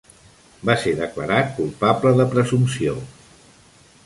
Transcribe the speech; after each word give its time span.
Va 0.69 0.75
ser 0.83 0.93
declarat 1.01 1.53
culpable 1.59 2.17
de 2.23 2.29
presumpció. 2.35 2.97